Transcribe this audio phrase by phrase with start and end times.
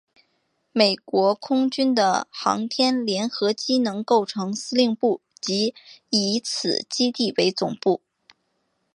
[0.71, 5.75] 美国空军的航天联合机能构成司令部即
[6.09, 8.01] 以此基地为总部。